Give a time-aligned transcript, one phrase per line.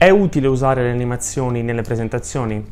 [0.00, 2.64] È utile usare le animazioni nelle presentazioni?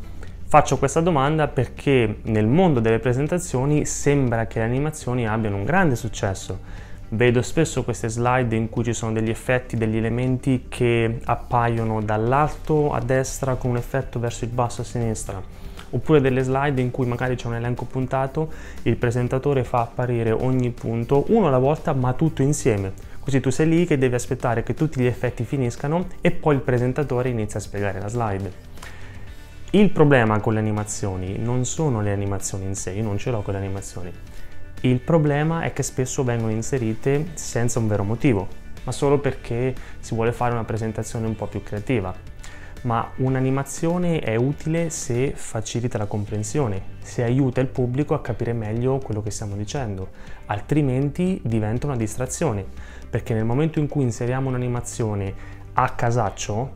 [0.44, 5.96] Faccio questa domanda perché nel mondo delle presentazioni sembra che le animazioni abbiano un grande
[5.96, 6.56] successo.
[7.08, 12.92] Vedo spesso queste slide in cui ci sono degli effetti, degli elementi che appaiono dall'alto
[12.92, 15.42] a destra con un effetto verso il basso a sinistra.
[15.90, 18.52] Oppure delle slide in cui magari c'è un elenco puntato,
[18.82, 23.66] il presentatore fa apparire ogni punto uno alla volta ma tutto insieme Così tu sei
[23.66, 27.62] lì che devi aspettare che tutti gli effetti finiscano e poi il presentatore inizia a
[27.62, 28.52] spiegare la slide.
[29.70, 33.42] Il problema con le animazioni non sono le animazioni in sé, io non ce l'ho
[33.42, 34.12] con le animazioni.
[34.82, 38.46] Il problema è che spesso vengono inserite senza un vero motivo,
[38.84, 42.35] ma solo perché si vuole fare una presentazione un po' più creativa
[42.86, 48.98] ma un'animazione è utile se facilita la comprensione, se aiuta il pubblico a capire meglio
[48.98, 50.10] quello che stiamo dicendo,
[50.46, 52.64] altrimenti diventa una distrazione,
[53.10, 55.34] perché nel momento in cui inseriamo un'animazione
[55.72, 56.72] a casaccio,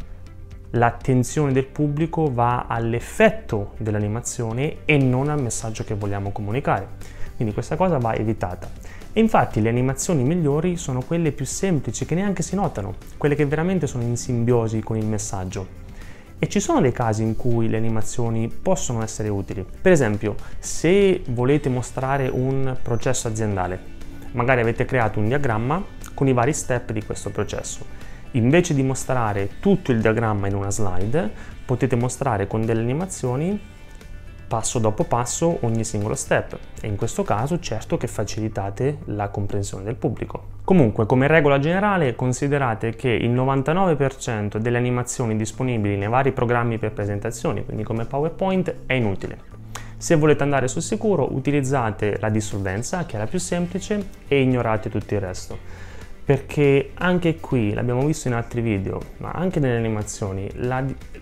[0.70, 6.88] l'attenzione del pubblico va all'effetto dell'animazione e non al messaggio che vogliamo comunicare.
[7.36, 8.68] Quindi questa cosa va evitata.
[9.12, 13.46] E infatti le animazioni migliori sono quelle più semplici, che neanche si notano, quelle che
[13.46, 15.88] veramente sono in simbiosi con il messaggio.
[16.42, 19.62] E ci sono dei casi in cui le animazioni possono essere utili.
[19.82, 23.78] Per esempio, se volete mostrare un processo aziendale,
[24.32, 27.84] magari avete creato un diagramma con i vari step di questo processo.
[28.32, 31.30] Invece di mostrare tutto il diagramma in una slide,
[31.66, 33.60] potete mostrare con delle animazioni
[34.50, 39.84] passo dopo passo ogni singolo step e in questo caso certo che facilitate la comprensione
[39.84, 40.58] del pubblico.
[40.64, 46.90] Comunque come regola generale considerate che il 99% delle animazioni disponibili nei vari programmi per
[46.90, 49.38] presentazioni, quindi come PowerPoint, è inutile.
[49.96, 54.90] Se volete andare sul sicuro utilizzate la dissolvenza che è la più semplice e ignorate
[54.90, 55.58] tutto il resto
[56.24, 60.48] perché anche qui, l'abbiamo visto in altri video, ma anche nelle animazioni,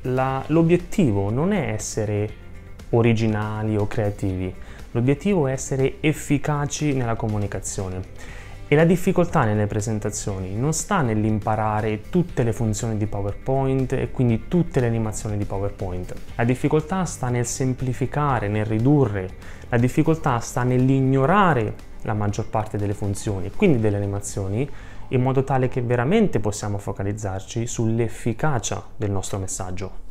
[0.02, 2.46] l'obiettivo non è essere
[2.90, 4.54] originali o creativi.
[4.92, 8.46] L'obiettivo è essere efficaci nella comunicazione.
[8.70, 14.46] E la difficoltà nelle presentazioni non sta nell'imparare tutte le funzioni di PowerPoint e quindi
[14.46, 16.14] tutte le animazioni di PowerPoint.
[16.34, 19.28] La difficoltà sta nel semplificare, nel ridurre.
[19.70, 24.68] La difficoltà sta nell'ignorare la maggior parte delle funzioni, quindi delle animazioni,
[25.08, 30.07] in modo tale che veramente possiamo focalizzarci sull'efficacia del nostro messaggio.